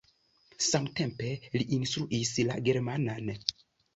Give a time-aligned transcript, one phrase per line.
[0.67, 1.27] Samtempe
[1.59, 3.31] li instruis la germanan.